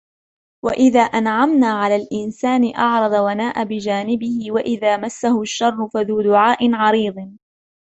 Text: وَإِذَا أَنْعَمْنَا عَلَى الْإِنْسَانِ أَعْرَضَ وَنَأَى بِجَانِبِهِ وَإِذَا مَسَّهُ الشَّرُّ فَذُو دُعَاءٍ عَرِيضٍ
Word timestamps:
وَإِذَا 0.65 0.99
أَنْعَمْنَا 0.99 1.67
عَلَى 1.79 1.95
الْإِنْسَانِ 1.95 2.75
أَعْرَضَ 2.75 3.11
وَنَأَى 3.13 3.65
بِجَانِبِهِ 3.65 4.51
وَإِذَا 4.51 4.97
مَسَّهُ 4.97 5.41
الشَّرُّ 5.41 5.89
فَذُو 5.93 6.21
دُعَاءٍ 6.21 6.73
عَرِيضٍ 6.75 7.27